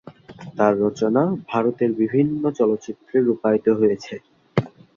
[0.57, 4.13] তার রচনা ভারতের বিভিন্ন চলচ্চিত্রে রূপায়িত হয়েছে।